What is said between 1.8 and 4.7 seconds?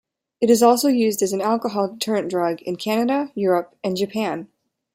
deterrent drug in Canada, Europe and Japan.